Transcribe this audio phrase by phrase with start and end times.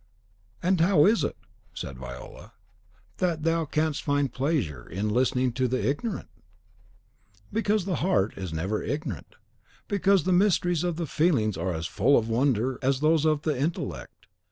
[0.63, 1.37] "And how is it,"
[1.75, 2.53] said Viola,
[3.17, 6.27] "that thou canst find pleasure in listening to the ignorant?"
[7.53, 9.35] "Because the heart is never ignorant;
[9.87, 13.55] because the mysteries of the feelings are as full of wonder as those of the
[13.55, 14.25] intellect.